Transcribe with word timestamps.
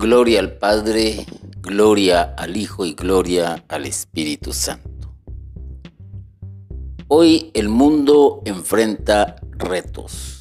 Gloria 0.00 0.40
al 0.40 0.52
Padre, 0.52 1.26
gloria 1.60 2.22
al 2.38 2.56
Hijo 2.56 2.86
y 2.86 2.94
gloria 2.94 3.62
al 3.68 3.84
Espíritu 3.84 4.54
Santo. 4.54 5.14
Hoy 7.06 7.50
el 7.52 7.68
mundo 7.68 8.40
enfrenta 8.46 9.36
retos. 9.58 10.38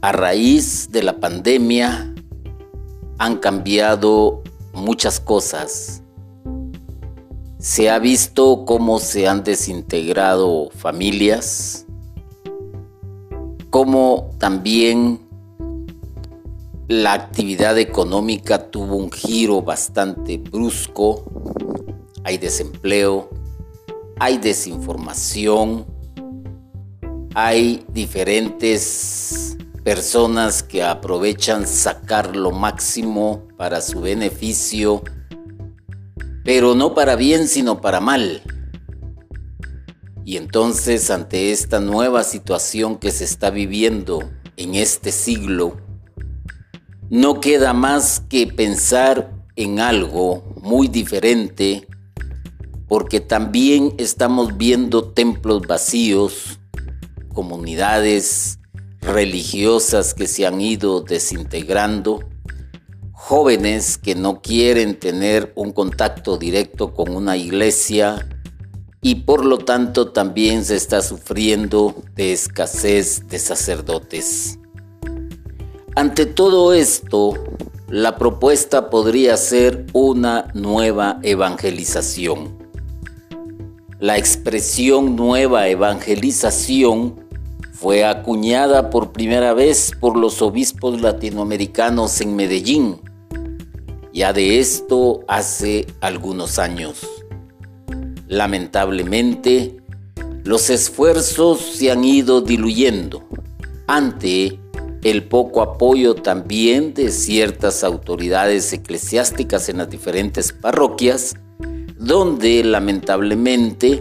A 0.00 0.12
raíz 0.12 0.90
de 0.90 1.02
la 1.02 1.20
pandemia 1.20 2.14
han 3.18 3.36
cambiado 3.36 4.42
muchas 4.72 5.20
cosas. 5.20 6.02
Se 7.58 7.90
ha 7.90 7.98
visto 7.98 8.64
cómo 8.64 8.98
se 8.98 9.28
han 9.28 9.44
desintegrado 9.44 10.70
familias, 10.70 11.84
cómo 13.68 14.30
también 14.38 15.20
la 16.92 17.14
actividad 17.14 17.78
económica 17.78 18.70
tuvo 18.70 18.96
un 18.96 19.10
giro 19.10 19.62
bastante 19.62 20.36
brusco, 20.36 21.24
hay 22.22 22.36
desempleo, 22.36 23.30
hay 24.20 24.36
desinformación, 24.36 25.86
hay 27.34 27.82
diferentes 27.88 29.56
personas 29.82 30.62
que 30.62 30.82
aprovechan 30.82 31.66
sacar 31.66 32.36
lo 32.36 32.50
máximo 32.50 33.48
para 33.56 33.80
su 33.80 34.02
beneficio, 34.02 35.02
pero 36.44 36.74
no 36.74 36.92
para 36.92 37.16
bien, 37.16 37.48
sino 37.48 37.80
para 37.80 38.00
mal. 38.00 38.42
Y 40.26 40.36
entonces 40.36 41.10
ante 41.10 41.52
esta 41.52 41.80
nueva 41.80 42.22
situación 42.22 42.98
que 42.98 43.10
se 43.10 43.24
está 43.24 43.48
viviendo 43.48 44.30
en 44.58 44.74
este 44.74 45.10
siglo, 45.10 45.81
no 47.12 47.40
queda 47.42 47.74
más 47.74 48.22
que 48.30 48.46
pensar 48.46 49.34
en 49.54 49.80
algo 49.80 50.42
muy 50.62 50.88
diferente 50.88 51.86
porque 52.88 53.20
también 53.20 53.92
estamos 53.98 54.56
viendo 54.56 55.04
templos 55.04 55.66
vacíos, 55.66 56.58
comunidades 57.34 58.60
religiosas 59.02 60.14
que 60.14 60.26
se 60.26 60.46
han 60.46 60.62
ido 60.62 61.02
desintegrando, 61.02 62.20
jóvenes 63.12 63.98
que 63.98 64.14
no 64.14 64.40
quieren 64.40 64.98
tener 64.98 65.52
un 65.54 65.72
contacto 65.72 66.38
directo 66.38 66.94
con 66.94 67.14
una 67.14 67.36
iglesia 67.36 68.26
y 69.02 69.16
por 69.16 69.44
lo 69.44 69.58
tanto 69.58 70.12
también 70.12 70.64
se 70.64 70.76
está 70.76 71.02
sufriendo 71.02 71.94
de 72.14 72.32
escasez 72.32 73.28
de 73.28 73.38
sacerdotes. 73.38 74.58
Ante 75.94 76.24
todo 76.24 76.72
esto, 76.72 77.34
la 77.88 78.16
propuesta 78.16 78.88
podría 78.88 79.36
ser 79.36 79.84
una 79.92 80.48
nueva 80.54 81.18
evangelización. 81.22 82.56
La 84.00 84.16
expresión 84.16 85.16
nueva 85.16 85.68
evangelización 85.68 87.26
fue 87.74 88.06
acuñada 88.06 88.88
por 88.88 89.12
primera 89.12 89.52
vez 89.52 89.92
por 90.00 90.16
los 90.16 90.40
obispos 90.40 90.98
latinoamericanos 91.02 92.22
en 92.22 92.36
Medellín, 92.36 92.98
ya 94.14 94.32
de 94.32 94.60
esto 94.60 95.24
hace 95.28 95.86
algunos 96.00 96.58
años. 96.58 97.06
Lamentablemente, 98.28 99.76
los 100.42 100.70
esfuerzos 100.70 101.60
se 101.60 101.90
han 101.90 102.02
ido 102.02 102.40
diluyendo 102.40 103.24
ante 103.86 104.58
el 105.02 105.24
poco 105.24 105.62
apoyo 105.62 106.14
también 106.14 106.94
de 106.94 107.10
ciertas 107.10 107.82
autoridades 107.82 108.72
eclesiásticas 108.72 109.68
en 109.68 109.78
las 109.78 109.90
diferentes 109.90 110.52
parroquias, 110.52 111.34
donde 111.98 112.62
lamentablemente 112.62 114.00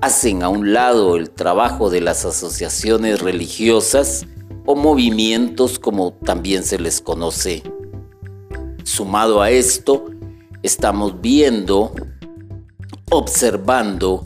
hacen 0.00 0.42
a 0.42 0.48
un 0.48 0.72
lado 0.72 1.16
el 1.16 1.30
trabajo 1.30 1.88
de 1.88 2.00
las 2.00 2.24
asociaciones 2.24 3.20
religiosas 3.20 4.26
o 4.66 4.74
movimientos 4.74 5.78
como 5.78 6.14
también 6.14 6.64
se 6.64 6.78
les 6.78 7.00
conoce. 7.00 7.62
Sumado 8.82 9.42
a 9.42 9.50
esto, 9.50 10.06
estamos 10.62 11.20
viendo, 11.20 11.94
observando 13.10 14.24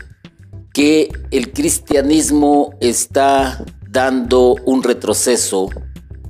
que 0.73 1.11
el 1.31 1.53
cristianismo 1.53 2.75
está 2.81 3.63
dando 3.91 4.57
un 4.65 4.83
retroceso 4.83 5.69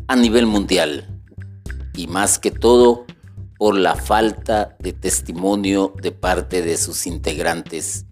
a 0.08 0.16
nivel 0.16 0.46
mundial 0.46 1.22
y 1.94 2.06
más 2.06 2.38
que 2.38 2.50
todo 2.50 3.06
por 3.58 3.76
la 3.76 3.94
falta 3.94 4.76
de 4.80 4.92
testimonio 4.92 5.94
de 6.02 6.12
parte 6.12 6.62
de 6.62 6.76
sus 6.76 7.06
integrantes. 7.06 8.06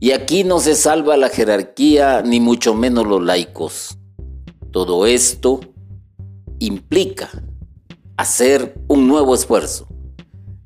Y 0.00 0.12
aquí 0.12 0.44
no 0.44 0.58
se 0.58 0.74
salva 0.74 1.16
la 1.16 1.28
jerarquía 1.28 2.22
ni 2.22 2.40
mucho 2.40 2.74
menos 2.74 3.06
los 3.06 3.22
laicos. 3.22 3.98
Todo 4.70 5.06
esto 5.06 5.60
implica 6.58 7.30
hacer 8.16 8.74
un 8.88 9.06
nuevo 9.06 9.34
esfuerzo, 9.34 9.86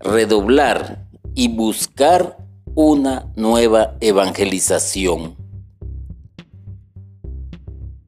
redoblar 0.01 1.07
y 1.35 1.49
buscar 1.49 2.39
una 2.75 3.31
nueva 3.37 3.97
evangelización. 4.01 5.37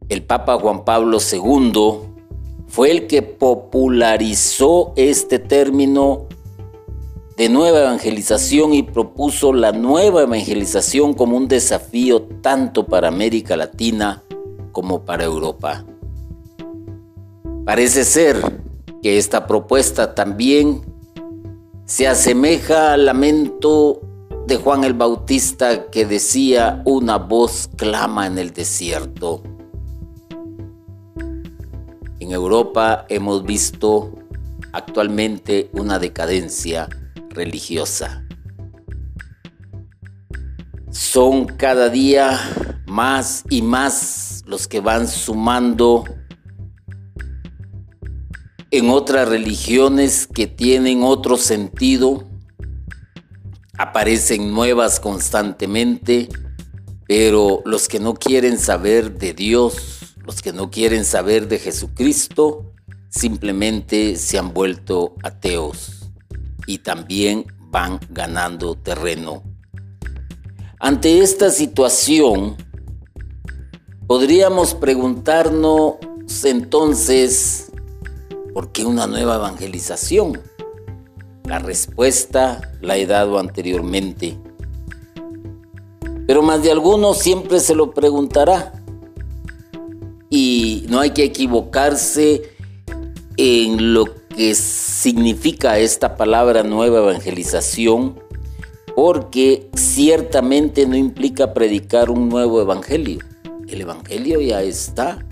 El 0.09 0.25
Papa 0.25 0.59
Juan 0.59 0.85
Pablo 0.85 1.19
II 1.21 2.10
fue 2.71 2.93
el 2.93 3.09
que 3.09 3.23
popularizó 3.23 4.93
este 4.95 5.41
término 5.41 6.29
de 7.37 7.49
nueva 7.49 7.81
evangelización 7.81 8.75
y 8.75 8.85
propuso 8.85 9.53
la 9.53 9.73
nueva 9.73 10.23
evangelización 10.23 11.15
como 11.15 11.37
un 11.37 11.49
desafío 11.49 12.23
tanto 12.23 12.87
para 12.87 13.09
América 13.09 13.57
Latina 13.57 14.23
como 14.71 15.05
para 15.05 15.25
Europa. 15.25 15.85
Parece 17.65 18.05
ser 18.05 18.63
que 19.03 19.19
esta 19.19 19.49
propuesta 19.49 20.15
también 20.15 20.83
se 21.87 22.07
asemeja 22.07 22.93
al 22.93 23.07
lamento 23.07 24.01
de 24.47 24.57
Juan 24.57 24.85
el 24.85 24.95
Bautista 24.95 25.91
que 25.91 26.07
decía, 26.07 26.83
una 26.85 27.19
voz 27.19 27.69
clama 27.77 28.29
en 28.29 28.39
el 28.39 28.53
desierto. 28.53 29.43
En 32.31 32.35
Europa 32.35 33.07
hemos 33.09 33.45
visto 33.45 34.15
actualmente 34.73 35.69
una 35.73 35.99
decadencia 35.99 36.89
religiosa. 37.29 38.25
Son 40.93 41.47
cada 41.47 41.89
día 41.89 42.39
más 42.87 43.43
y 43.51 43.63
más 43.63 44.45
los 44.47 44.69
que 44.69 44.79
van 44.79 45.09
sumando 45.09 46.05
en 48.71 48.91
otras 48.91 49.29
religiones 49.29 50.29
que 50.29 50.47
tienen 50.47 51.03
otro 51.03 51.37
sentido. 51.37 52.29
Aparecen 53.77 54.55
nuevas 54.55 55.01
constantemente, 55.01 56.29
pero 57.09 57.61
los 57.65 57.89
que 57.89 57.99
no 57.99 58.15
quieren 58.15 58.57
saber 58.57 59.19
de 59.19 59.33
Dios 59.33 60.00
los 60.31 60.43
que 60.43 60.53
no 60.53 60.71
quieren 60.71 61.05
saber 61.05 61.49
de 61.49 61.59
Jesucristo 61.59 62.73
simplemente 63.09 64.15
se 64.15 64.39
han 64.39 64.55
vuelto 64.55 65.17
ateos 65.25 66.13
y 66.69 66.79
también 66.79 67.47
van 67.59 67.99
ganando 68.11 68.77
terreno. 68.77 69.43
Ante 70.79 71.19
esta 71.19 71.51
situación, 71.51 72.57
podríamos 74.07 74.75
preguntarnos 74.75 75.97
entonces, 76.45 77.73
¿por 78.55 78.71
qué 78.71 78.85
una 78.85 79.09
nueva 79.09 79.35
evangelización? 79.35 80.41
La 81.43 81.59
respuesta 81.59 82.61
la 82.81 82.97
he 82.97 83.07
dado 83.07 83.41
anteriormente. 83.41 84.39
Pero 86.29 86.43
más 86.43 86.63
de 86.63 86.71
alguno 86.71 87.15
siempre 87.15 87.59
se 87.59 87.75
lo 87.75 87.91
preguntará 87.91 88.80
y 90.31 90.87
no 90.89 91.01
hay 91.01 91.11
que 91.11 91.25
equivocarse 91.25 92.55
en 93.37 93.93
lo 93.93 94.07
que 94.29 94.55
significa 94.55 95.79
esta 95.79 96.17
palabra 96.17 96.63
nueva 96.63 97.01
evangelización, 97.01 98.19
porque 98.95 99.69
ciertamente 99.75 100.87
no 100.87 100.97
implica 100.97 101.53
predicar 101.53 102.11
un 102.11 102.29
nuevo 102.29 102.61
evangelio. 102.63 103.19
El 103.69 103.81
evangelio 103.81 104.41
ya 104.41 104.63
está. 104.63 105.25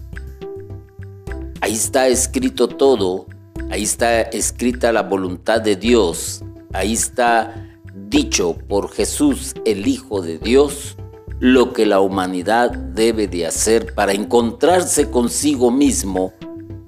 Ahí 1.60 1.74
está 1.74 2.08
escrito 2.08 2.68
todo, 2.68 3.26
ahí 3.70 3.84
está 3.84 4.22
escrita 4.22 4.92
la 4.92 5.02
voluntad 5.02 5.60
de 5.60 5.76
Dios, 5.76 6.42
ahí 6.72 6.92
está 6.92 7.68
dicho 8.08 8.56
por 8.68 8.90
Jesús, 8.90 9.54
el 9.64 9.86
Hijo 9.86 10.22
de 10.22 10.38
Dios, 10.38 10.96
lo 11.40 11.73
que 11.73 11.87
la 11.87 12.00
humanidad 12.00 12.70
debe 12.70 13.29
de 13.29 13.46
hacer 13.46 13.94
para 13.94 14.12
encontrarse 14.12 15.11
consigo 15.11 15.70
mismo 15.70 16.32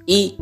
y 0.07 0.37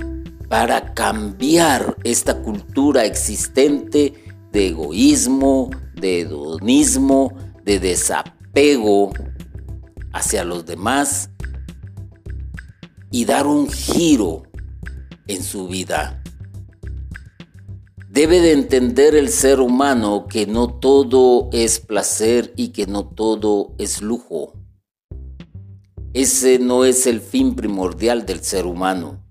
para 0.49 0.95
cambiar 0.95 1.97
esta 2.05 2.41
cultura 2.43 3.05
existente 3.05 4.15
de 4.51 4.69
egoísmo, 4.69 5.71
de 5.95 6.21
hedonismo, 6.21 7.35
de 7.65 7.79
desapego 7.79 9.13
hacia 10.13 10.45
los 10.45 10.65
demás 10.65 11.31
y 13.11 13.27
dar 13.27 13.47
un 13.47 13.69
giro 13.69 14.45
en 15.27 15.43
su 15.43 15.69
vida. 15.69 16.23
Debe 18.11 18.41
de 18.41 18.53
entender 18.53 19.15
el 19.15 19.29
ser 19.29 19.61
humano 19.61 20.29
que 20.29 20.47
no 20.47 20.73
todo 20.73 21.51
es 21.53 21.79
placer 21.79 22.55
y 22.57 22.69
que 22.69 22.87
no 22.87 23.07
todo 23.07 23.75
es 23.77 24.01
lujo. 24.01 24.55
Ese 26.15 26.59
no 26.59 26.87
es 26.87 27.07
el 27.07 27.21
fin 27.21 27.55
primordial 27.55 28.25
del 28.25 28.43
ser 28.43 28.65
humano. 28.65 29.23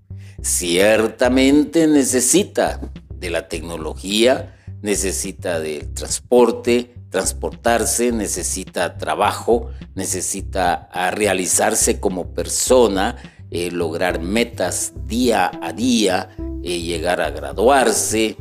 Ciertamente 0.42 1.88
necesita 1.88 2.80
de 3.12 3.30
la 3.30 3.48
tecnología, 3.48 4.56
necesita 4.80 5.58
del 5.58 5.92
transporte, 5.92 6.94
transportarse, 7.10 8.12
necesita 8.12 8.96
trabajo, 8.96 9.70
necesita 9.96 10.88
realizarse 11.10 11.98
como 11.98 12.32
persona, 12.32 13.16
eh, 13.50 13.72
lograr 13.72 14.20
metas 14.20 14.92
día 15.04 15.50
a 15.60 15.72
día, 15.72 16.30
eh, 16.62 16.80
llegar 16.80 17.20
a 17.20 17.30
graduarse 17.30 18.36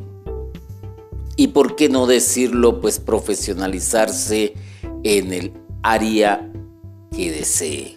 y, 1.37 1.47
por 1.47 1.75
qué 1.75 1.87
no 1.87 2.07
decirlo, 2.07 2.81
pues 2.81 2.99
profesionalizarse 2.99 4.55
en 5.03 5.31
el 5.31 5.53
área 5.83 6.51
que 7.15 7.31
desee. 7.31 7.95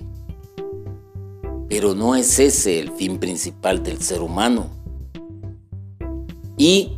Pero 1.69 1.95
no 1.95 2.15
es 2.15 2.39
ese 2.39 2.79
el 2.79 2.93
fin 2.93 3.19
principal 3.19 3.83
del 3.83 4.01
ser 4.01 4.21
humano. 4.21 4.69
Y 6.57 6.93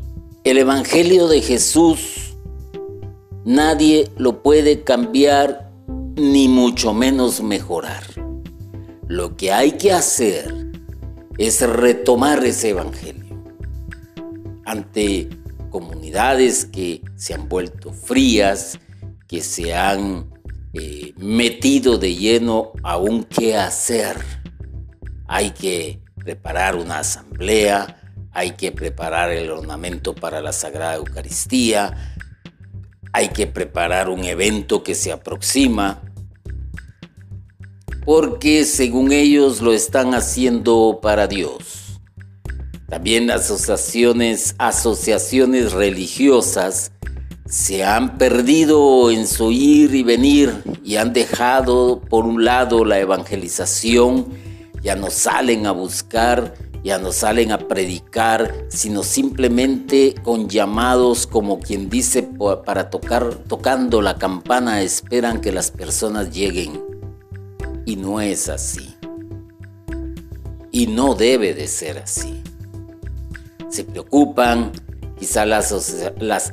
el 0.44 0.58
Evangelio 0.58 1.28
de 1.28 1.40
Jesús 1.40 2.34
nadie 3.44 4.10
lo 4.16 4.42
puede 4.42 4.82
cambiar 4.82 5.70
ni 6.16 6.48
mucho 6.48 6.92
menos 6.92 7.40
mejorar. 7.42 8.02
Lo 9.06 9.36
que 9.36 9.52
hay 9.52 9.72
que 9.72 9.92
hacer 9.92 10.72
es 11.38 11.60
retomar 11.62 12.44
ese 12.44 12.70
evangelio 12.70 13.22
ante 14.64 15.28
comunidades 15.72 16.66
que 16.66 17.02
se 17.16 17.34
han 17.34 17.48
vuelto 17.48 17.92
frías, 17.92 18.78
que 19.26 19.40
se 19.40 19.74
han 19.74 20.30
eh, 20.74 21.14
metido 21.16 21.96
de 21.98 22.14
lleno 22.14 22.72
a 22.82 22.98
un 22.98 23.24
qué 23.24 23.56
hacer. 23.56 24.18
Hay 25.26 25.52
que 25.52 26.00
preparar 26.14 26.76
una 26.76 26.98
asamblea, 26.98 27.98
hay 28.32 28.52
que 28.52 28.70
preparar 28.70 29.30
el 29.32 29.50
ornamento 29.50 30.14
para 30.14 30.42
la 30.42 30.52
Sagrada 30.52 30.96
Eucaristía, 30.96 32.14
hay 33.14 33.28
que 33.30 33.46
preparar 33.46 34.10
un 34.10 34.24
evento 34.24 34.82
que 34.82 34.94
se 34.94 35.10
aproxima, 35.10 36.02
porque 38.04 38.64
según 38.64 39.10
ellos 39.10 39.62
lo 39.62 39.72
están 39.72 40.12
haciendo 40.12 41.00
para 41.02 41.26
Dios. 41.26 41.81
También 42.92 43.30
asociaciones, 43.30 44.54
asociaciones 44.58 45.72
religiosas 45.72 46.92
se 47.48 47.84
han 47.84 48.18
perdido 48.18 49.10
en 49.10 49.26
su 49.26 49.50
ir 49.50 49.94
y 49.94 50.02
venir 50.02 50.62
y 50.84 50.96
han 50.96 51.14
dejado 51.14 52.02
por 52.02 52.26
un 52.26 52.44
lado 52.44 52.84
la 52.84 52.98
evangelización, 52.98 54.26
ya 54.82 54.94
no 54.94 55.08
salen 55.08 55.64
a 55.64 55.72
buscar, 55.72 56.52
ya 56.84 56.98
no 56.98 57.12
salen 57.12 57.52
a 57.52 57.66
predicar, 57.66 58.66
sino 58.68 59.02
simplemente 59.04 60.14
con 60.22 60.50
llamados 60.50 61.26
como 61.26 61.60
quien 61.60 61.88
dice 61.88 62.28
para 62.66 62.90
tocar 62.90 63.36
tocando 63.48 64.02
la 64.02 64.18
campana 64.18 64.82
esperan 64.82 65.40
que 65.40 65.50
las 65.50 65.70
personas 65.70 66.30
lleguen. 66.30 66.78
Y 67.86 67.96
no 67.96 68.20
es 68.20 68.50
así. 68.50 68.94
Y 70.70 70.88
no 70.88 71.14
debe 71.14 71.54
de 71.54 71.68
ser 71.68 71.96
así. 71.96 72.41
Se 73.72 73.84
preocupan 73.84 74.70
quizá 75.18 75.46
las, 75.46 75.72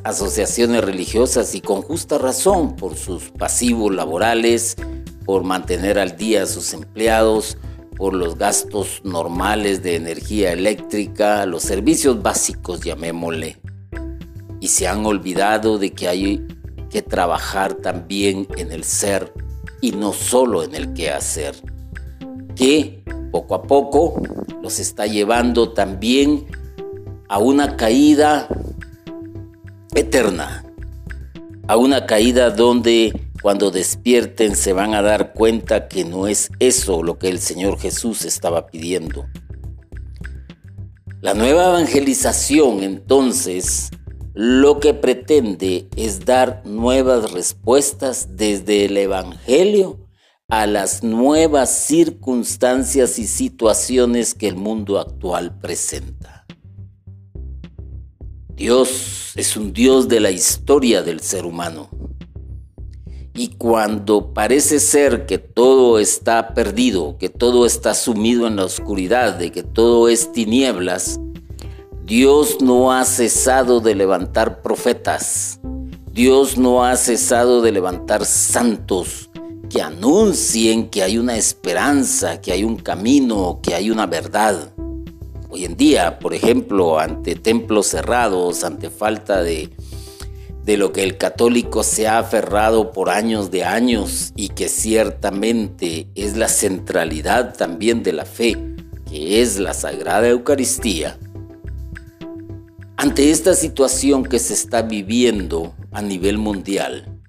asociaciones 0.06 0.82
religiosas 0.86 1.54
y 1.54 1.60
con 1.60 1.82
justa 1.82 2.18
razón 2.18 2.78
por 2.78 2.96
sus 2.96 3.32
pasivos 3.32 3.94
laborales, 3.94 4.78
por 5.26 5.44
mantener 5.44 6.00
al 6.00 6.16
día 6.16 6.44
a 6.44 6.46
sus 6.46 6.74
empleados, 6.74 7.58
por 7.98 8.14
los 8.14 8.38
gastos 8.38 9.02
normales 9.04 9.84
de 9.84 9.98
energía 9.98 10.54
eléctrica, 10.54 11.46
los 11.46 11.64
servicios 11.64 12.22
básicos, 12.24 12.80
llamémosle. 12.80 13.58
Y 14.62 14.70
se 14.70 14.88
han 14.88 15.06
olvidado 15.06 15.78
de 15.78 15.92
que 15.92 16.08
hay 16.08 16.48
que 16.90 17.02
trabajar 17.02 17.74
también 17.74 18.48
en 18.56 18.72
el 18.72 18.86
ser 18.86 19.34
y 19.82 19.92
no 19.92 20.14
solo 20.14 20.64
en 20.64 20.74
el 20.74 20.94
qué 20.94 21.12
hacer, 21.12 21.54
que 22.56 23.04
poco 23.34 23.56
a 23.56 23.64
poco 23.64 24.22
los 24.62 24.80
está 24.80 25.06
llevando 25.06 25.74
también 25.74 26.48
a 27.30 27.38
una 27.38 27.78
caída 27.78 28.48
eterna, 29.94 30.66
a 31.68 31.78
una 31.78 32.08
caída 32.08 32.50
donde 32.50 33.14
cuando 33.44 33.70
despierten 33.70 34.56
se 34.56 34.74
van 34.74 34.96
a 34.96 35.04
dar 35.04 35.34
cuenta 35.34 35.88
que 35.88 36.04
no 36.04 36.28
es 36.28 36.50
eso 36.60 37.04
lo 37.04 37.20
que 37.20 37.30
el 37.30 37.40
Señor 37.40 37.80
Jesús 37.80 38.26
estaba 38.26 38.66
pidiendo. 38.66 39.28
La 41.22 41.36
nueva 41.36 41.68
evangelización 41.68 42.82
entonces 42.82 43.92
lo 44.34 44.80
que 44.80 44.96
pretende 44.96 45.88
es 45.96 46.26
dar 46.26 46.64
nuevas 46.66 47.32
respuestas 47.32 48.30
desde 48.38 48.86
el 48.86 48.98
Evangelio 48.98 50.00
a 50.48 50.66
las 50.66 51.04
nuevas 51.04 51.70
circunstancias 51.70 53.20
y 53.20 53.28
situaciones 53.28 54.34
que 54.34 54.48
el 54.48 54.56
mundo 54.56 54.98
actual 54.98 55.60
presenta. 55.60 56.39
Dios 58.60 59.32
es 59.38 59.56
un 59.56 59.72
Dios 59.72 60.10
de 60.10 60.20
la 60.20 60.32
historia 60.32 61.02
del 61.02 61.22
ser 61.22 61.46
humano. 61.46 61.88
Y 63.34 63.56
cuando 63.56 64.34
parece 64.34 64.82
ser 64.82 65.26
que 65.26 65.38
todo 65.38 65.98
está 65.98 66.54
perdido, 66.54 67.16
que 67.18 67.30
todo 67.30 67.66
está 67.66 67.94
sumido 67.94 68.48
en 68.48 68.58
la 68.58 68.66
oscuridad, 68.66 69.36
de 69.36 69.54
que 69.54 69.64
todo 69.64 70.10
es 70.10 70.34
tinieblas, 70.34 71.22
Dios 72.04 72.58
no 72.60 72.92
ha 72.92 73.06
cesado 73.06 73.80
de 73.80 73.96
levantar 73.96 74.62
profetas. 74.62 75.62
Dios 76.12 76.58
no 76.58 76.84
ha 76.84 76.98
cesado 76.98 77.62
de 77.62 77.72
levantar 77.72 78.26
santos 78.26 79.30
que 79.70 79.82
anuncien 79.82 80.90
que 80.90 81.02
hay 81.02 81.18
una 81.18 81.38
esperanza, 81.38 82.42
que 82.42 82.52
hay 82.52 82.66
un 82.66 82.76
camino, 82.76 83.62
que 83.64 83.74
hay 83.74 83.90
una 83.90 84.06
verdad. 84.06 84.74
Hoy 85.52 85.66
en 85.66 85.76
día, 85.76 86.20
por 86.20 86.36
ejemplo, 86.36 87.00
ante 87.00 87.34
templos 87.34 87.88
cerrados, 87.88 88.64
ante 88.64 88.92
falta 88.92 89.42
de, 89.42 89.72
de 90.64 90.78
lo 90.78 90.94
que 90.94 91.02
el 91.02 91.18
católico 91.18 91.84
se 91.84 92.08
ha 92.08 92.20
aferrado 92.20 92.92
por 92.92 93.10
años 93.10 93.50
de 93.50 93.64
años 93.64 94.32
y 94.36 94.50
que 94.50 94.70
ciertamente 94.70 96.08
es 96.14 96.38
la 96.38 96.50
centralidad 96.50 97.56
también 97.58 98.04
de 98.04 98.14
la 98.14 98.26
fe, 98.26 98.58
que 99.10 99.42
es 99.42 99.58
la 99.58 99.74
Sagrada 99.74 100.28
Eucaristía, 100.28 101.18
ante 102.96 103.32
esta 103.32 103.56
situación 103.56 104.26
que 104.26 104.38
se 104.38 104.54
está 104.54 104.84
viviendo 104.84 105.74
a 105.92 106.04
nivel 106.04 106.38
mundial, 106.38 107.20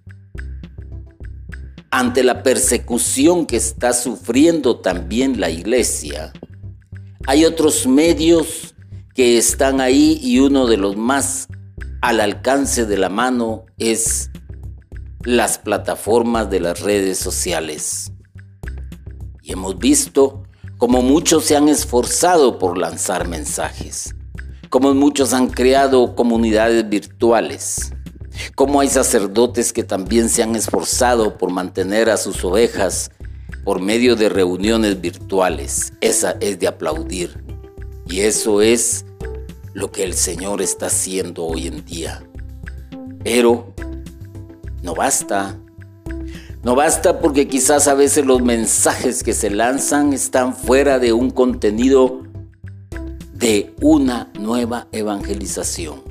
ante 1.90 2.22
la 2.22 2.42
persecución 2.42 3.46
que 3.46 3.56
está 3.56 3.94
sufriendo 3.94 4.80
también 4.80 5.40
la 5.40 5.48
iglesia, 5.48 6.34
hay 7.26 7.44
otros 7.44 7.86
medios 7.86 8.74
que 9.14 9.38
están 9.38 9.80
ahí 9.80 10.18
y 10.22 10.40
uno 10.40 10.66
de 10.66 10.76
los 10.76 10.96
más 10.96 11.48
al 12.00 12.20
alcance 12.20 12.86
de 12.86 12.96
la 12.96 13.08
mano 13.08 13.66
es 13.78 14.30
las 15.22 15.58
plataformas 15.58 16.50
de 16.50 16.60
las 16.60 16.80
redes 16.80 17.18
sociales. 17.18 18.12
Y 19.42 19.52
hemos 19.52 19.78
visto 19.78 20.44
cómo 20.78 21.02
muchos 21.02 21.44
se 21.44 21.56
han 21.56 21.68
esforzado 21.68 22.58
por 22.58 22.78
lanzar 22.78 23.28
mensajes 23.28 24.14
como 24.70 24.94
muchos 24.94 25.32
han 25.32 25.48
creado 25.48 26.14
comunidades 26.14 26.88
virtuales, 26.88 27.92
como 28.54 28.80
hay 28.80 28.88
sacerdotes 28.88 29.72
que 29.72 29.82
también 29.82 30.28
se 30.28 30.44
han 30.44 30.54
esforzado 30.54 31.36
por 31.36 31.50
mantener 31.50 32.08
a 32.08 32.16
sus 32.16 32.44
ovejas 32.44 33.10
por 33.64 33.80
medio 33.80 34.16
de 34.16 34.28
reuniones 34.28 35.00
virtuales. 35.00 35.92
Esa 36.00 36.36
es 36.40 36.58
de 36.58 36.68
aplaudir. 36.68 37.42
Y 38.06 38.20
eso 38.20 38.62
es 38.62 39.04
lo 39.72 39.92
que 39.92 40.04
el 40.04 40.14
Señor 40.14 40.62
está 40.62 40.86
haciendo 40.86 41.44
hoy 41.44 41.66
en 41.66 41.84
día. 41.84 42.22
Pero 43.22 43.72
no 44.82 44.94
basta. 44.94 45.58
No 46.62 46.74
basta 46.74 47.20
porque 47.20 47.48
quizás 47.48 47.88
a 47.88 47.94
veces 47.94 48.26
los 48.26 48.42
mensajes 48.42 49.22
que 49.22 49.32
se 49.32 49.50
lanzan 49.50 50.12
están 50.12 50.54
fuera 50.54 50.98
de 50.98 51.12
un 51.12 51.30
contenido 51.30 52.22
de 53.32 53.74
una 53.80 54.30
nueva 54.38 54.86
evangelización. 54.92 56.02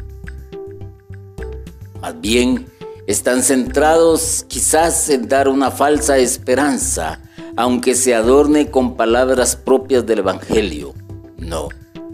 Más 2.01 2.19
bien, 2.19 2.65
están 3.05 3.43
centrados 3.43 4.45
quizás 4.47 5.09
en 5.09 5.27
dar 5.27 5.47
una 5.47 5.69
falsa 5.69 6.17
esperanza, 6.17 7.19
aunque 7.55 7.95
se 7.95 8.15
adorne 8.15 8.69
con 8.69 8.95
palabras 8.95 9.55
propias 9.55 10.05
del 10.05 10.19
Evangelio. 10.19 10.93
No, 11.37 11.69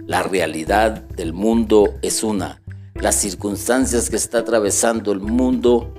la 0.05 0.23
realidad 0.23 1.01
del 1.01 1.33
mundo 1.33 1.95
es 2.01 2.23
una. 2.23 2.61
Las 2.95 3.15
circunstancias 3.15 4.09
que 4.09 4.15
está 4.15 4.39
atravesando 4.39 5.11
el 5.11 5.19
mundo 5.19 5.93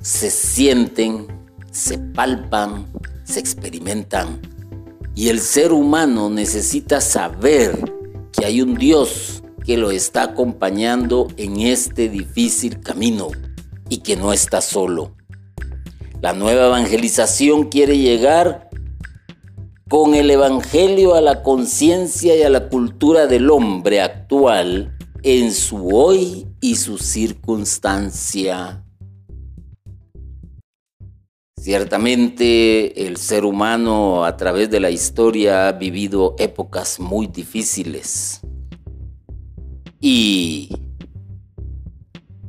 se 0.00 0.30
sienten, 0.30 1.26
se 1.70 1.98
palpan, 1.98 2.86
se 3.24 3.40
experimentan. 3.40 4.40
Y 5.14 5.28
el 5.28 5.40
ser 5.40 5.72
humano 5.72 6.30
necesita 6.30 7.00
saber 7.00 7.78
que 8.32 8.44
hay 8.44 8.62
un 8.62 8.74
Dios 8.74 9.42
que 9.64 9.76
lo 9.76 9.90
está 9.90 10.22
acompañando 10.22 11.28
en 11.36 11.60
este 11.60 12.08
difícil 12.08 12.80
camino 12.80 13.28
y 13.88 13.98
que 13.98 14.16
no 14.16 14.32
está 14.32 14.60
solo. 14.60 15.14
La 16.22 16.34
nueva 16.34 16.66
evangelización 16.66 17.70
quiere 17.70 17.96
llegar 17.96 18.68
con 19.88 20.14
el 20.14 20.30
Evangelio 20.30 21.14
a 21.14 21.22
la 21.22 21.42
conciencia 21.42 22.36
y 22.36 22.42
a 22.42 22.50
la 22.50 22.68
cultura 22.68 23.26
del 23.26 23.48
hombre 23.48 24.02
actual 24.02 24.98
en 25.22 25.50
su 25.52 25.88
hoy 25.88 26.46
y 26.60 26.76
su 26.76 26.98
circunstancia. 26.98 28.84
Ciertamente 31.56 33.06
el 33.06 33.16
ser 33.16 33.46
humano 33.46 34.24
a 34.26 34.36
través 34.36 34.68
de 34.68 34.80
la 34.80 34.90
historia 34.90 35.68
ha 35.68 35.72
vivido 35.72 36.36
épocas 36.38 37.00
muy 37.00 37.28
difíciles. 37.28 38.42
Y 40.00 40.70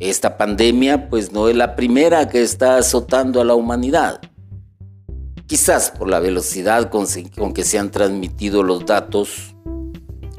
esta 0.01 0.35
pandemia 0.35 1.09
pues 1.09 1.31
no 1.31 1.47
es 1.47 1.55
la 1.55 1.75
primera 1.75 2.27
que 2.27 2.41
está 2.41 2.77
azotando 2.77 3.39
a 3.39 3.45
la 3.45 3.53
humanidad. 3.53 4.19
Quizás 5.45 5.91
por 5.91 6.09
la 6.09 6.19
velocidad 6.19 6.89
con, 6.89 7.05
que 7.53 7.63
se 7.63 7.77
han 7.77 7.91
transmitido 7.91 8.63
los 8.63 8.83
datos, 8.85 9.55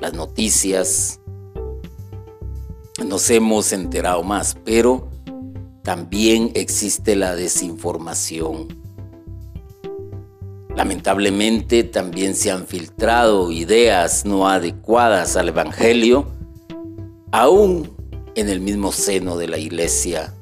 las 0.00 0.14
noticias, 0.14 1.20
nos 3.06 3.30
hemos 3.30 3.72
enterado 3.72 4.24
más, 4.24 4.56
pero 4.64 5.08
también 5.84 6.50
existe 6.54 7.14
la 7.14 7.36
desinformación. 7.36 8.66
Lamentablemente 10.74 11.84
también 11.84 12.34
se 12.34 12.50
han 12.50 12.66
filtrado 12.66 13.52
ideas 13.52 14.24
no 14.24 14.48
adecuadas 14.48 15.36
al 15.36 15.50
Evangelio, 15.50 16.26
aún 17.30 18.01
en 18.34 18.48
el 18.48 18.60
mismo 18.60 18.92
seno 18.92 19.36
de 19.36 19.48
la 19.48 19.58
iglesia. 19.58 20.34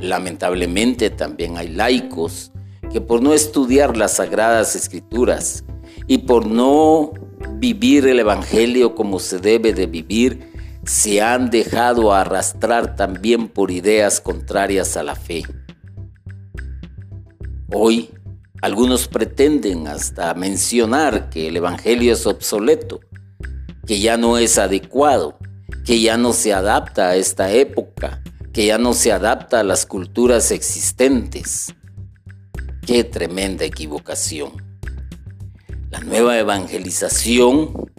Lamentablemente 0.00 1.10
también 1.10 1.56
hay 1.56 1.68
laicos 1.68 2.52
que 2.92 3.00
por 3.00 3.22
no 3.22 3.32
estudiar 3.32 3.96
las 3.96 4.16
sagradas 4.16 4.76
escrituras 4.76 5.64
y 6.06 6.18
por 6.18 6.46
no 6.46 7.12
vivir 7.54 8.06
el 8.06 8.20
Evangelio 8.20 8.94
como 8.94 9.18
se 9.18 9.38
debe 9.38 9.72
de 9.72 9.86
vivir, 9.86 10.52
se 10.84 11.22
han 11.22 11.50
dejado 11.50 12.12
arrastrar 12.12 12.94
también 12.96 13.48
por 13.48 13.70
ideas 13.70 14.20
contrarias 14.20 14.96
a 14.96 15.02
la 15.02 15.14
fe. 15.14 15.44
Hoy 17.72 18.10
algunos 18.60 19.08
pretenden 19.08 19.88
hasta 19.88 20.32
mencionar 20.34 21.30
que 21.30 21.48
el 21.48 21.56
Evangelio 21.56 22.12
es 22.12 22.26
obsoleto, 22.26 23.00
que 23.86 24.00
ya 24.00 24.16
no 24.16 24.38
es 24.38 24.58
adecuado, 24.58 25.38
que 25.84 26.00
ya 26.00 26.16
no 26.16 26.32
se 26.32 26.52
adapta 26.52 27.10
a 27.10 27.16
esta 27.16 27.52
época, 27.52 28.22
que 28.52 28.66
ya 28.66 28.78
no 28.78 28.94
se 28.94 29.12
adapta 29.12 29.60
a 29.60 29.64
las 29.64 29.86
culturas 29.86 30.50
existentes. 30.50 31.74
Qué 32.86 33.04
tremenda 33.04 33.64
equivocación. 33.64 34.52
La 35.90 36.00
nueva 36.00 36.38
evangelización 36.38 37.90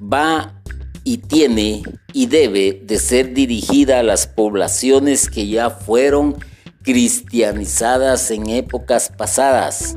va 0.00 0.60
y 1.04 1.18
tiene 1.18 1.82
y 2.12 2.26
debe 2.26 2.82
de 2.84 2.98
ser 2.98 3.34
dirigida 3.34 4.00
a 4.00 4.02
las 4.02 4.26
poblaciones 4.26 5.28
que 5.28 5.46
ya 5.48 5.70
fueron 5.70 6.36
cristianizadas 6.82 8.30
en 8.30 8.48
épocas 8.48 9.12
pasadas, 9.16 9.96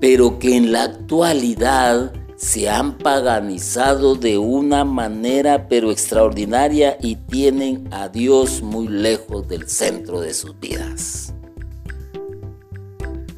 pero 0.00 0.38
que 0.38 0.56
en 0.56 0.72
la 0.72 0.84
actualidad 0.84 2.12
se 2.38 2.68
han 2.68 2.98
paganizado 2.98 4.14
de 4.14 4.38
una 4.38 4.84
manera 4.84 5.66
pero 5.68 5.90
extraordinaria 5.90 6.96
y 7.00 7.16
tienen 7.16 7.88
a 7.90 8.08
Dios 8.08 8.62
muy 8.62 8.86
lejos 8.86 9.48
del 9.48 9.68
centro 9.68 10.20
de 10.20 10.32
sus 10.32 10.58
vidas. 10.60 11.34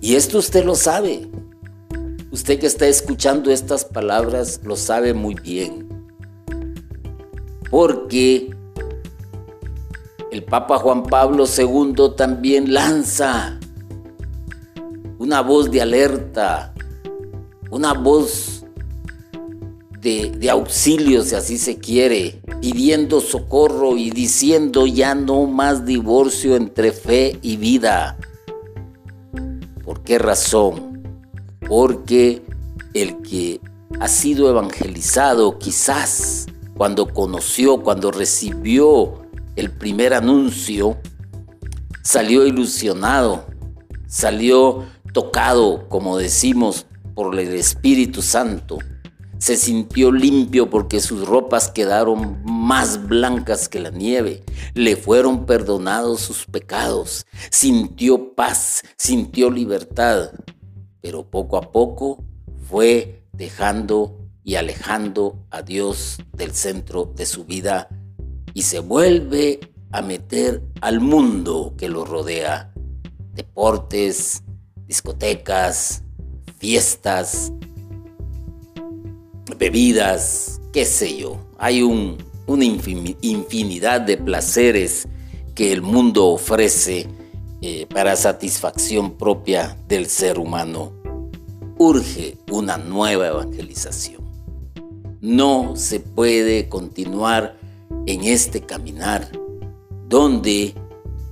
Y 0.02 0.16
esto 0.16 0.38
usted 0.38 0.66
lo 0.66 0.74
sabe. 0.74 1.30
Usted 2.30 2.60
que 2.60 2.66
está 2.66 2.86
escuchando 2.86 3.50
estas 3.50 3.86
palabras 3.86 4.60
lo 4.64 4.76
sabe 4.76 5.14
muy 5.14 5.34
bien 5.34 5.88
porque 7.70 8.54
el 10.30 10.44
Papa 10.44 10.76
Juan 10.76 11.04
Pablo 11.04 11.46
II 11.46 12.16
también 12.18 12.74
lanza 12.74 13.58
una 15.18 15.40
voz 15.40 15.70
de 15.70 15.80
alerta, 15.80 16.74
una 17.70 17.94
voz 17.94 18.59
de, 20.00 20.50
auxilio, 20.50 21.22
si 21.22 21.34
así 21.34 21.58
se 21.58 21.78
quiere, 21.78 22.40
pidiendo 22.60 23.20
socorro 23.20 23.96
y 23.96 24.10
diciendo 24.10 24.86
ya 24.86 25.14
no 25.14 25.46
más 25.46 25.84
divorcio 25.84 26.56
entre 26.56 26.92
fe 26.92 27.38
y 27.42 27.56
vida. 27.56 28.16
¿Por 29.84 30.02
qué 30.02 30.18
razón? 30.18 31.02
Porque 31.68 32.42
el 32.94 33.20
que 33.22 33.60
ha 34.00 34.08
sido 34.08 34.48
evangelizado 34.48 35.58
quizás 35.58 36.46
cuando 36.76 37.06
conoció, 37.08 37.82
cuando 37.82 38.10
recibió 38.10 39.26
el 39.56 39.70
primer 39.70 40.14
anuncio, 40.14 40.96
salió 42.02 42.46
ilusionado, 42.46 43.44
salió 44.06 44.86
tocado, 45.12 45.88
como 45.88 46.16
decimos, 46.16 46.86
por 47.14 47.38
el 47.38 47.54
Espíritu 47.54 48.22
Santo. 48.22 48.78
Se 49.40 49.56
sintió 49.56 50.12
limpio 50.12 50.68
porque 50.68 51.00
sus 51.00 51.26
ropas 51.26 51.70
quedaron 51.70 52.42
más 52.44 53.08
blancas 53.08 53.70
que 53.70 53.80
la 53.80 53.88
nieve. 53.88 54.44
Le 54.74 54.96
fueron 54.96 55.46
perdonados 55.46 56.20
sus 56.20 56.44
pecados. 56.44 57.24
Sintió 57.50 58.34
paz, 58.34 58.82
sintió 58.98 59.50
libertad. 59.50 60.32
Pero 61.00 61.30
poco 61.30 61.56
a 61.56 61.72
poco 61.72 62.22
fue 62.68 63.24
dejando 63.32 64.18
y 64.44 64.56
alejando 64.56 65.46
a 65.50 65.62
Dios 65.62 66.18
del 66.34 66.52
centro 66.52 67.10
de 67.16 67.24
su 67.24 67.46
vida 67.46 67.88
y 68.52 68.62
se 68.62 68.80
vuelve 68.80 69.60
a 69.90 70.02
meter 70.02 70.62
al 70.82 71.00
mundo 71.00 71.74
que 71.78 71.88
lo 71.88 72.04
rodea. 72.04 72.74
Deportes, 73.32 74.42
discotecas, 74.86 76.02
fiestas, 76.58 77.52
bebidas, 79.60 80.58
qué 80.72 80.86
sé 80.86 81.18
yo. 81.18 81.36
Hay 81.58 81.82
un, 81.82 82.16
una 82.46 82.64
infinidad 82.64 84.00
de 84.00 84.16
placeres 84.16 85.06
que 85.54 85.70
el 85.70 85.82
mundo 85.82 86.28
ofrece 86.28 87.06
eh, 87.60 87.86
para 87.86 88.16
satisfacción 88.16 89.18
propia 89.18 89.76
del 89.86 90.06
ser 90.06 90.38
humano. 90.38 90.94
Urge 91.76 92.38
una 92.50 92.78
nueva 92.78 93.28
evangelización. 93.28 94.22
No 95.20 95.76
se 95.76 96.00
puede 96.00 96.70
continuar 96.70 97.58
en 98.06 98.24
este 98.24 98.62
caminar 98.62 99.30
donde 100.08 100.74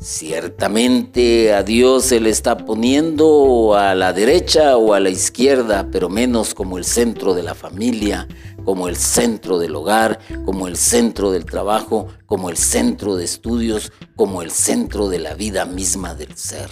ciertamente 0.01 1.53
a 1.53 1.63
Dios 1.63 2.05
se 2.05 2.21
le 2.21 2.31
está 2.31 2.57
poniendo 2.57 3.75
a 3.75 3.95
la 3.95 4.13
derecha 4.13 4.77
o 4.77 4.95
a 4.95 5.01
la 5.01 5.11
izquierda, 5.11 5.89
pero 5.91 6.09
menos 6.09 6.55
como 6.55 6.79
el 6.79 6.85
centro 6.85 7.35
de 7.35 7.43
la 7.43 7.55
familia, 7.55 8.29
como 8.65 8.89
el 8.89 8.97
centro 8.97 9.59
del 9.59 9.75
hogar, 9.75 10.19
como 10.45 10.69
el 10.69 10.77
centro 10.77 11.31
del 11.31 11.45
trabajo, 11.45 12.09
como 12.27 12.51
el 12.51 12.57
centro 12.57 13.17
de 13.17 13.25
estudios, 13.25 13.93
como 14.17 14.43
el 14.43 14.51
centro 14.51 15.09
de 15.09 15.19
la 15.19 15.35
vida 15.35 15.65
misma 15.65 16.15
del 16.15 16.37
ser. 16.37 16.71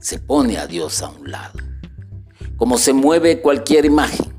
Se 0.00 0.18
pone 0.18 0.58
a 0.58 0.66
Dios 0.66 1.02
a 1.02 1.10
un 1.10 1.30
lado 1.30 1.70
como 2.60 2.76
se 2.76 2.92
mueve 2.92 3.40
cualquier 3.40 3.86
imagen, 3.86 4.29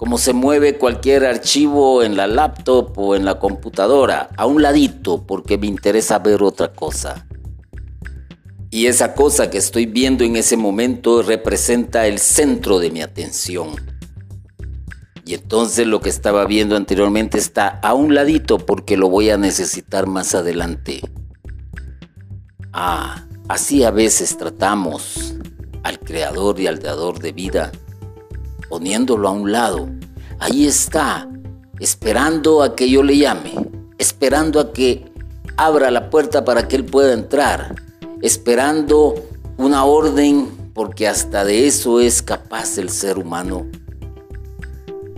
como 0.00 0.16
se 0.16 0.32
mueve 0.32 0.78
cualquier 0.78 1.26
archivo 1.26 2.02
en 2.02 2.16
la 2.16 2.26
laptop 2.26 2.98
o 2.98 3.14
en 3.14 3.26
la 3.26 3.38
computadora, 3.38 4.30
a 4.38 4.46
un 4.46 4.62
ladito 4.62 5.26
porque 5.26 5.58
me 5.58 5.66
interesa 5.66 6.18
ver 6.20 6.42
otra 6.42 6.72
cosa. 6.72 7.26
Y 8.70 8.86
esa 8.86 9.12
cosa 9.12 9.50
que 9.50 9.58
estoy 9.58 9.84
viendo 9.84 10.24
en 10.24 10.36
ese 10.36 10.56
momento 10.56 11.20
representa 11.20 12.06
el 12.06 12.18
centro 12.18 12.78
de 12.78 12.90
mi 12.90 13.02
atención. 13.02 13.76
Y 15.26 15.34
entonces 15.34 15.86
lo 15.86 16.00
que 16.00 16.08
estaba 16.08 16.46
viendo 16.46 16.76
anteriormente 16.76 17.36
está 17.36 17.68
a 17.68 17.92
un 17.92 18.14
ladito 18.14 18.56
porque 18.56 18.96
lo 18.96 19.10
voy 19.10 19.28
a 19.28 19.36
necesitar 19.36 20.06
más 20.06 20.34
adelante. 20.34 21.02
Ah, 22.72 23.26
así 23.48 23.84
a 23.84 23.90
veces 23.90 24.38
tratamos 24.38 25.34
al 25.82 25.98
creador 25.98 26.58
y 26.58 26.68
al 26.68 26.78
dador 26.78 27.18
de 27.18 27.32
vida, 27.32 27.70
poniéndolo 28.70 29.28
a 29.28 29.32
un 29.32 29.52
lado. 29.52 29.90
Ahí 30.38 30.66
está, 30.66 31.28
esperando 31.78 32.62
a 32.62 32.74
que 32.74 32.88
yo 32.88 33.02
le 33.02 33.18
llame, 33.18 33.52
esperando 33.98 34.58
a 34.60 34.72
que 34.72 35.04
abra 35.58 35.90
la 35.90 36.08
puerta 36.08 36.46
para 36.46 36.66
que 36.66 36.76
él 36.76 36.86
pueda 36.86 37.12
entrar 37.12 37.74
esperando 38.22 39.14
una 39.56 39.84
orden, 39.84 40.48
porque 40.74 41.08
hasta 41.08 41.44
de 41.44 41.66
eso 41.66 42.00
es 42.00 42.22
capaz 42.22 42.78
el 42.78 42.90
ser 42.90 43.18
humano. 43.18 43.66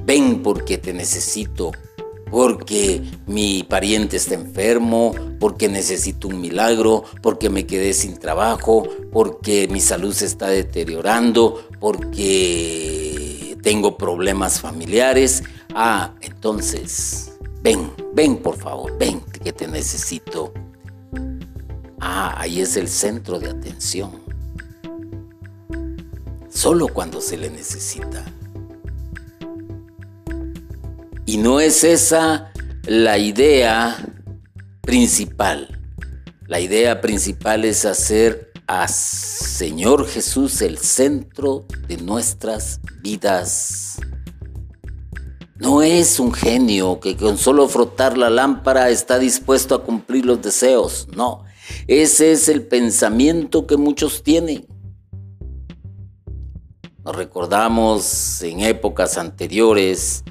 Ven 0.04 0.42
porque 0.42 0.78
te 0.78 0.92
necesito, 0.92 1.72
porque 2.30 3.02
mi 3.26 3.62
pariente 3.62 4.16
está 4.16 4.34
enfermo, 4.34 5.14
porque 5.38 5.68
necesito 5.68 6.28
un 6.28 6.40
milagro, 6.40 7.04
porque 7.20 7.50
me 7.50 7.66
quedé 7.66 7.92
sin 7.92 8.18
trabajo, 8.18 8.88
porque 9.12 9.68
mi 9.68 9.80
salud 9.80 10.12
se 10.12 10.26
está 10.26 10.48
deteriorando, 10.48 11.68
porque 11.78 13.21
tengo 13.62 13.96
problemas 13.96 14.60
familiares. 14.60 15.42
Ah, 15.74 16.14
entonces, 16.20 17.32
ven, 17.62 17.92
ven 18.12 18.36
por 18.36 18.58
favor, 18.58 18.96
ven 18.98 19.20
que 19.42 19.52
te 19.52 19.66
necesito. 19.66 20.52
Ah, 22.00 22.34
ahí 22.36 22.60
es 22.60 22.76
el 22.76 22.88
centro 22.88 23.38
de 23.38 23.50
atención. 23.50 24.20
Solo 26.50 26.88
cuando 26.88 27.20
se 27.20 27.36
le 27.36 27.48
necesita. 27.48 28.24
Y 31.24 31.38
no 31.38 31.60
es 31.60 31.84
esa 31.84 32.52
la 32.84 33.16
idea 33.16 33.96
principal. 34.82 35.78
La 36.46 36.60
idea 36.60 37.00
principal 37.00 37.64
es 37.64 37.84
hacer 37.84 38.51
a 38.72 38.88
Señor 38.88 40.08
Jesús 40.08 40.62
el 40.62 40.78
centro 40.78 41.66
de 41.88 41.98
nuestras 41.98 42.80
vidas. 43.02 43.98
No 45.56 45.82
es 45.82 46.18
un 46.18 46.32
genio 46.32 46.98
que 46.98 47.14
con 47.14 47.36
solo 47.36 47.68
frotar 47.68 48.16
la 48.16 48.30
lámpara 48.30 48.88
está 48.88 49.18
dispuesto 49.18 49.74
a 49.74 49.84
cumplir 49.84 50.24
los 50.24 50.40
deseos. 50.40 51.06
No, 51.14 51.44
ese 51.86 52.32
es 52.32 52.48
el 52.48 52.66
pensamiento 52.66 53.66
que 53.66 53.76
muchos 53.76 54.22
tienen. 54.22 54.66
Nos 57.04 57.14
recordamos 57.14 58.42
en 58.42 58.60
épocas 58.60 59.18
anteriores 59.18 60.24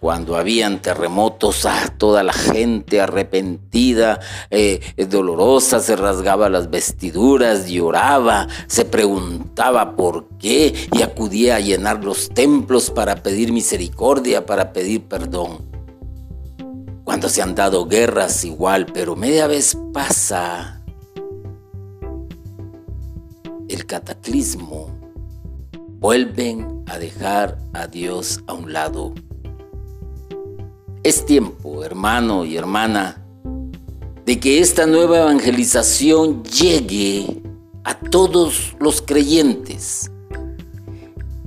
cuando 0.00 0.36
habían 0.36 0.80
terremotos, 0.80 1.66
ah, 1.66 1.94
toda 1.98 2.22
la 2.22 2.32
gente 2.32 3.02
arrepentida, 3.02 4.18
eh, 4.50 4.80
dolorosa, 5.10 5.80
se 5.80 5.94
rasgaba 5.94 6.48
las 6.48 6.70
vestiduras, 6.70 7.68
lloraba, 7.68 8.48
se 8.66 8.86
preguntaba 8.86 9.96
por 9.96 10.26
qué 10.38 10.74
y 10.90 11.02
acudía 11.02 11.56
a 11.56 11.60
llenar 11.60 12.02
los 12.02 12.30
templos 12.30 12.90
para 12.90 13.22
pedir 13.22 13.52
misericordia, 13.52 14.46
para 14.46 14.72
pedir 14.72 15.02
perdón. 15.02 15.68
Cuando 17.04 17.28
se 17.28 17.42
han 17.42 17.54
dado 17.54 17.86
guerras 17.86 18.44
igual, 18.46 18.86
pero 18.86 19.16
media 19.16 19.46
vez 19.48 19.76
pasa 19.92 20.82
el 23.68 23.84
cataclismo, 23.84 24.88
vuelven 25.98 26.84
a 26.86 26.98
dejar 26.98 27.58
a 27.74 27.86
Dios 27.86 28.40
a 28.46 28.54
un 28.54 28.72
lado. 28.72 29.12
Es 31.02 31.24
tiempo, 31.24 31.82
hermano 31.82 32.44
y 32.44 32.58
hermana, 32.58 33.24
de 34.26 34.38
que 34.38 34.60
esta 34.60 34.84
nueva 34.84 35.20
evangelización 35.20 36.44
llegue 36.44 37.40
a 37.84 37.98
todos 37.98 38.76
los 38.78 39.00
creyentes. 39.00 40.10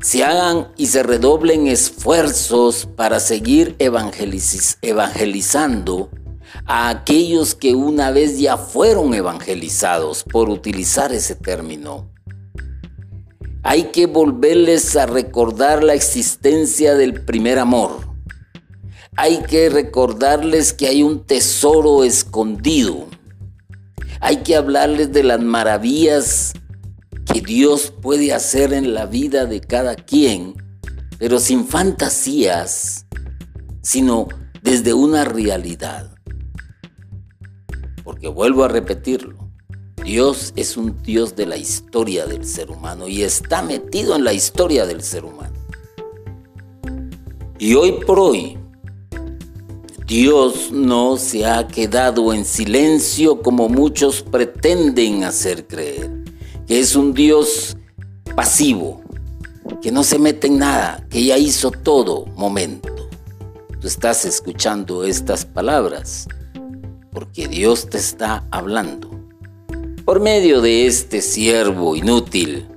Se 0.02 0.24
hagan 0.24 0.70
y 0.76 0.88
se 0.88 1.04
redoblen 1.04 1.68
esfuerzos 1.68 2.89
para 2.96 3.20
seguir 3.20 3.76
evangelizando 3.78 6.10
a 6.66 6.89
aquellos 6.89 7.54
que 7.54 7.76
una 7.76 8.10
vez 8.10 8.39
ya 8.39 8.58
fueron 8.58 9.13
evangelizados, 9.13 10.24
por 10.24 10.50
utilizar 10.50 11.13
ese 11.13 11.36
término. 11.36 12.10
Hay 13.62 13.92
que 13.92 14.08
volverles 14.08 14.96
a 14.96 15.06
recordar 15.06 15.84
la 15.84 15.94
existencia 15.94 16.96
del 16.96 17.24
primer 17.24 17.60
amor. 17.60 18.12
Hay 19.15 19.43
que 19.43 19.69
recordarles 19.69 20.73
que 20.73 20.88
hay 20.88 21.04
un 21.04 21.23
tesoro 21.26 22.04
escondido. 22.04 23.08
Hay 24.19 24.38
que 24.38 24.56
hablarles 24.56 25.12
de 25.12 25.23
las 25.23 25.39
maravillas 25.39 26.54
que 27.32 27.41
Dios 27.41 27.93
puede 28.02 28.34
hacer 28.34 28.73
en 28.73 28.93
la 28.93 29.06
vida 29.06 29.45
de 29.45 29.62
cada 29.62 29.95
quien, 29.95 30.56
pero 31.19 31.39
sin 31.39 31.67
fantasías, 31.67 33.06
sino 33.82 34.28
desde 34.63 34.93
una 34.93 35.26
realidad. 35.26 36.15
Porque 38.04 38.28
vuelvo 38.28 38.63
a 38.63 38.67
repetirlo, 38.67 39.49
Dios 40.04 40.54
es 40.56 40.76
un 40.76 41.02
Dios 41.04 41.36
de 41.36 41.45
la 41.45 41.58
historia 41.58 42.26
del 42.26 42.45
ser 42.45 42.71
humano 42.71 43.08
y 43.08 43.23
está 43.23 43.62
metido 43.62 44.15
en 44.15 44.23
la 44.23 44.34
historia 44.34 44.86
del 44.86 45.04
ser 45.04 45.23
humano. 45.23 45.54
Y 47.60 47.76
hoy 47.76 47.93
por 48.06 48.19
hoy, 48.19 48.58
Dios 50.13 50.71
no 50.71 51.17
se 51.17 51.47
ha 51.47 51.67
quedado 51.67 52.36
en 52.36 52.45
silencio 52.45 53.41
como 53.41 53.67
muchos 53.67 54.21
pretenden 54.21 55.23
hacer 55.23 55.65
creer, 55.65 56.12
que 56.67 56.80
es 56.80 56.95
un 56.95 57.15
Dios 57.15 57.76
pasivo, 58.36 59.02
que 59.82 59.91
no 59.91 60.04
se 60.04 60.19
mete 60.19 60.45
en 60.45 60.60
nada, 60.60 61.04
que 61.10 61.26
ya 61.26 61.39
hizo 61.39 61.71
todo 61.71 62.28
momento. 62.36 62.93
Tú 63.82 63.88
estás 63.88 64.23
escuchando 64.26 65.04
estas 65.04 65.45
palabras 65.45 66.28
porque 67.12 67.47
Dios 67.47 67.89
te 67.89 67.97
está 67.97 68.45
hablando 68.52 69.10
por 70.06 70.19
medio 70.19 70.62
de 70.62 70.86
este 70.86 71.23
siervo 71.23 71.95
inútil 71.95 72.67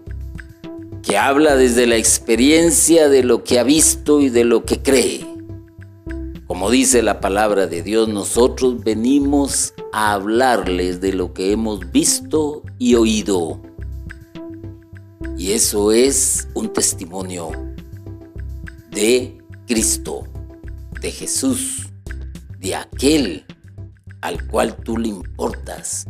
que 1.03 1.19
habla 1.19 1.55
desde 1.55 1.87
la 1.87 1.97
experiencia 1.97 3.11
de 3.11 3.23
lo 3.23 3.45
que 3.45 3.59
ha 3.59 3.63
visto 3.63 4.23
y 4.23 4.31
de 4.31 4.45
lo 4.45 4.65
que 4.65 4.81
cree. 4.81 5.36
Como 6.47 6.71
dice 6.71 7.03
la 7.03 7.21
palabra 7.21 7.67
de 7.67 7.83
Dios, 7.83 8.09
nosotros 8.09 8.83
venimos 8.85 9.75
a 9.93 10.13
hablarles 10.13 11.01
de 11.01 11.13
lo 11.13 11.33
que 11.33 11.53
hemos 11.53 11.91
visto 11.91 12.63
y 12.79 12.95
oído. 12.95 13.61
Y 15.37 15.53
eso 15.53 15.93
es 15.93 16.49
un 16.55 16.73
testimonio 16.73 17.51
de 18.91 19.39
Cristo, 19.67 20.25
de 21.01 21.11
Jesús, 21.11 21.89
de 22.59 22.75
aquel 22.75 23.45
al 24.21 24.47
cual 24.47 24.77
tú 24.77 24.97
le 24.97 25.09
importas, 25.09 26.07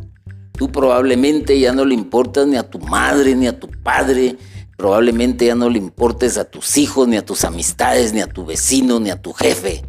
Tú 0.57 0.71
probablemente 0.71 1.59
ya 1.59 1.71
no 1.71 1.85
le 1.85 1.93
importas 1.93 2.47
ni 2.47 2.57
a 2.57 2.63
tu 2.63 2.79
madre 2.79 3.35
ni 3.35 3.45
a 3.45 3.59
tu 3.59 3.69
padre, 3.69 4.37
probablemente 4.75 5.45
ya 5.45 5.53
no 5.53 5.69
le 5.69 5.77
importes 5.77 6.35
a 6.39 6.45
tus 6.45 6.79
hijos, 6.79 7.07
ni 7.07 7.15
a 7.15 7.23
tus 7.23 7.43
amistades, 7.43 8.11
ni 8.11 8.21
a 8.21 8.27
tu 8.27 8.43
vecino, 8.43 8.99
ni 8.99 9.11
a 9.11 9.21
tu 9.21 9.33
jefe, 9.33 9.83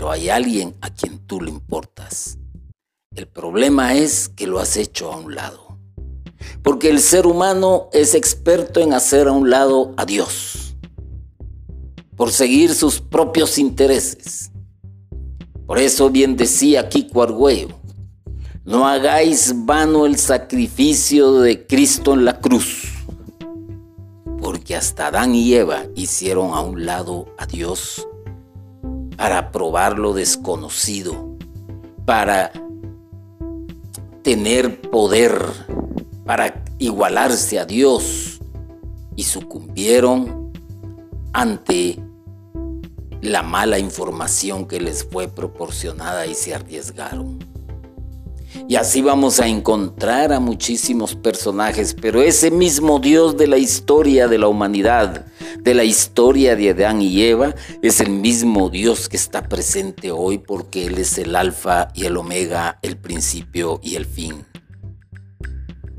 pero 0.00 0.12
hay 0.12 0.30
alguien 0.30 0.74
a 0.80 0.88
quien 0.88 1.18
tú 1.18 1.42
le 1.42 1.50
importas. 1.50 2.38
El 3.14 3.28
problema 3.28 3.92
es 3.92 4.30
que 4.30 4.46
lo 4.46 4.58
has 4.58 4.78
hecho 4.78 5.12
a 5.12 5.18
un 5.18 5.34
lado. 5.34 5.76
Porque 6.62 6.88
el 6.88 7.00
ser 7.00 7.26
humano 7.26 7.90
es 7.92 8.14
experto 8.14 8.80
en 8.80 8.94
hacer 8.94 9.28
a 9.28 9.32
un 9.32 9.50
lado 9.50 9.92
a 9.98 10.06
Dios, 10.06 10.74
por 12.16 12.32
seguir 12.32 12.74
sus 12.74 12.98
propios 12.98 13.58
intereses. 13.58 14.50
Por 15.66 15.78
eso 15.78 16.08
bien 16.08 16.34
decía 16.34 16.88
Kiko 16.88 17.22
Argüello, 17.22 17.78
no 18.64 18.88
hagáis 18.88 19.52
vano 19.66 20.06
el 20.06 20.16
sacrificio 20.16 21.40
de 21.40 21.66
Cristo 21.66 22.14
en 22.14 22.24
la 22.24 22.40
cruz, 22.40 22.84
porque 24.40 24.76
hasta 24.76 25.08
Adán 25.08 25.34
y 25.34 25.52
Eva 25.52 25.84
hicieron 25.94 26.54
a 26.54 26.62
un 26.62 26.86
lado 26.86 27.34
a 27.36 27.44
Dios 27.44 28.06
para 29.20 29.52
probar 29.52 29.98
lo 29.98 30.14
desconocido, 30.14 31.36
para 32.06 32.52
tener 34.22 34.80
poder, 34.80 35.42
para 36.24 36.64
igualarse 36.78 37.58
a 37.58 37.66
Dios 37.66 38.40
y 39.16 39.24
sucumbieron 39.24 40.50
ante 41.34 41.98
la 43.20 43.42
mala 43.42 43.78
información 43.78 44.66
que 44.66 44.80
les 44.80 45.04
fue 45.04 45.28
proporcionada 45.28 46.24
y 46.24 46.34
se 46.34 46.54
arriesgaron. 46.54 47.40
Y 48.68 48.76
así 48.76 49.02
vamos 49.02 49.38
a 49.38 49.46
encontrar 49.46 50.32
a 50.32 50.40
muchísimos 50.40 51.14
personajes, 51.14 51.94
pero 52.00 52.22
ese 52.22 52.50
mismo 52.50 52.98
Dios 52.98 53.36
de 53.36 53.48
la 53.48 53.58
historia 53.58 54.28
de 54.28 54.38
la 54.38 54.48
humanidad, 54.48 55.26
de 55.62 55.74
la 55.74 55.84
historia 55.84 56.56
de 56.56 56.70
Adán 56.70 57.02
y 57.02 57.22
Eva, 57.22 57.54
es 57.82 58.00
el 58.00 58.10
mismo 58.10 58.70
Dios 58.70 59.08
que 59.08 59.16
está 59.16 59.48
presente 59.48 60.10
hoy 60.10 60.38
porque 60.38 60.86
Él 60.86 60.98
es 60.98 61.18
el 61.18 61.36
alfa 61.36 61.88
y 61.94 62.04
el 62.04 62.16
omega, 62.16 62.78
el 62.82 62.96
principio 62.96 63.80
y 63.82 63.96
el 63.96 64.06
fin. 64.06 64.44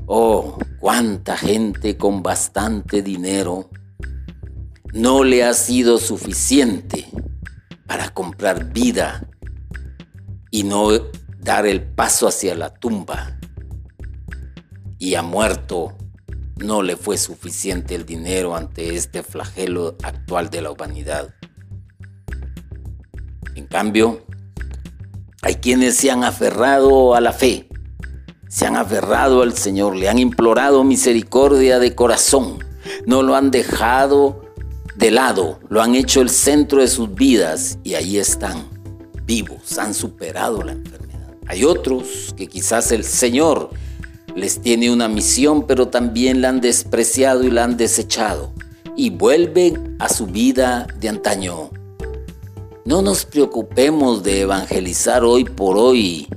Oh, 0.06 0.58
cuánta 0.80 1.36
gente 1.36 1.96
con 1.96 2.22
bastante 2.22 3.02
dinero 3.02 3.70
no 4.92 5.24
le 5.24 5.44
ha 5.44 5.54
sido 5.54 5.98
suficiente 5.98 7.08
para 7.86 8.12
comprar 8.12 8.72
vida 8.72 9.28
y 10.50 10.64
no 10.64 10.90
dar 11.38 11.66
el 11.66 11.82
paso 11.82 12.28
hacia 12.28 12.54
la 12.54 12.74
tumba. 12.74 13.38
Y 14.98 15.14
ha 15.14 15.22
muerto, 15.22 15.96
no 16.56 16.82
le 16.82 16.96
fue 16.96 17.18
suficiente 17.18 17.94
el 17.94 18.06
dinero 18.06 18.56
ante 18.56 18.94
este 18.94 19.22
flagelo 19.22 19.96
actual 20.02 20.50
de 20.50 20.62
la 20.62 20.70
humanidad. 20.70 21.34
En 23.54 23.66
cambio, 23.66 24.24
hay 25.42 25.56
quienes 25.56 25.96
se 25.96 26.10
han 26.10 26.24
aferrado 26.24 27.14
a 27.14 27.20
la 27.20 27.32
fe, 27.32 27.68
se 28.48 28.66
han 28.66 28.76
aferrado 28.76 29.42
al 29.42 29.54
Señor, 29.54 29.96
le 29.96 30.08
han 30.08 30.18
implorado 30.18 30.84
misericordia 30.84 31.78
de 31.78 31.94
corazón, 31.94 32.58
no 33.06 33.22
lo 33.22 33.34
han 33.34 33.50
dejado 33.50 34.44
de 34.96 35.10
lado, 35.10 35.58
lo 35.68 35.82
han 35.82 35.94
hecho 35.94 36.20
el 36.20 36.30
centro 36.30 36.80
de 36.80 36.88
sus 36.88 37.14
vidas 37.14 37.78
y 37.82 37.94
ahí 37.94 38.18
están, 38.18 38.68
vivos, 39.24 39.78
han 39.78 39.94
superado 39.94 40.62
la 40.62 40.72
enfermedad. 40.72 41.34
Hay 41.46 41.64
otros 41.64 42.34
que 42.36 42.46
quizás 42.46 42.92
el 42.92 43.04
Señor 43.04 43.70
les 44.34 44.60
tiene 44.60 44.90
una 44.90 45.08
misión, 45.08 45.66
pero 45.66 45.88
también 45.88 46.40
la 46.40 46.48
han 46.48 46.60
despreciado 46.60 47.44
y 47.44 47.50
la 47.50 47.64
han 47.64 47.76
desechado 47.76 48.52
y 48.96 49.10
vuelven 49.10 49.96
a 49.98 50.08
su 50.08 50.26
vida 50.26 50.86
de 50.98 51.08
antaño. 51.08 51.70
No 52.84 53.00
nos 53.00 53.24
preocupemos 53.24 54.22
de 54.22 54.40
evangelizar 54.40 55.24
hoy 55.24 55.44
por 55.44 55.76
hoy. 55.76 56.28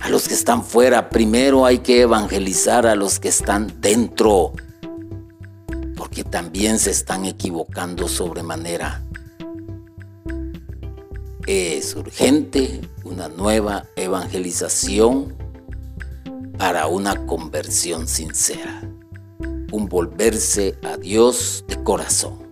A 0.00 0.10
los 0.10 0.28
que 0.28 0.34
están 0.34 0.64
fuera, 0.64 1.10
primero 1.10 1.64
hay 1.64 1.78
que 1.78 2.02
evangelizar 2.02 2.86
a 2.86 2.94
los 2.94 3.18
que 3.18 3.28
están 3.28 3.80
dentro, 3.80 4.52
porque 5.96 6.24
también 6.24 6.78
se 6.78 6.90
están 6.90 7.24
equivocando 7.24 8.06
sobremanera. 8.06 9.02
Es 11.46 11.96
urgente 11.96 12.82
una 13.04 13.28
nueva 13.28 13.86
evangelización 13.96 15.34
para 16.58 16.88
una 16.88 17.24
conversión 17.26 18.08
sincera, 18.08 18.82
un 19.70 19.86
volverse 19.88 20.76
a 20.82 20.96
Dios 20.96 21.64
de 21.68 21.82
corazón. 21.84 22.48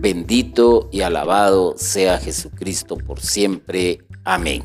Bendito 0.00 0.88
y 0.90 1.02
alabado 1.02 1.74
sea 1.76 2.18
Jesucristo 2.18 2.96
por 2.98 3.20
siempre. 3.20 4.04
Amén. 4.24 4.64